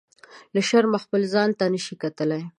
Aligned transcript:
له 0.53 0.61
شرمه 0.69 0.99
خپل 1.05 1.21
ځان 1.33 1.49
ته 1.57 1.65
نه 1.73 1.79
شي 1.85 1.95
کتلی. 2.03 2.41